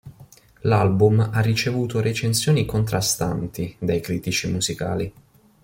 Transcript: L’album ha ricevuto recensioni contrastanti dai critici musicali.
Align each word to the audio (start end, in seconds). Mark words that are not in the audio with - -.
L’album 0.61 1.19
ha 1.31 1.41
ricevuto 1.41 2.01
recensioni 2.01 2.65
contrastanti 2.65 3.75
dai 3.77 3.99
critici 4.01 4.49
musicali. 4.49 5.13